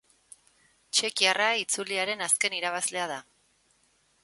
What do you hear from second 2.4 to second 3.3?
irabazlea da.